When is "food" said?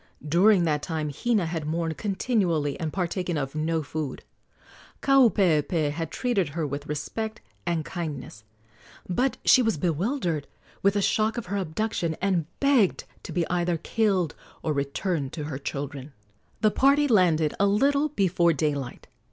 3.83-4.23